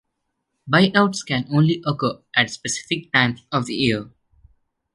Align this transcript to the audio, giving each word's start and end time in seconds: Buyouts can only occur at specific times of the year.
Buyouts 0.67 1.23
can 1.23 1.45
only 1.51 1.79
occur 1.85 2.23
at 2.35 2.49
specific 2.49 3.13
times 3.13 3.45
of 3.51 3.67
the 3.67 3.75
year. 3.75 4.09